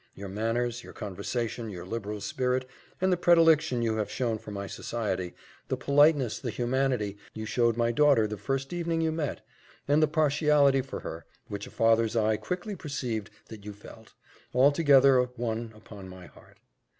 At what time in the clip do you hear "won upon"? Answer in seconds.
15.37-16.09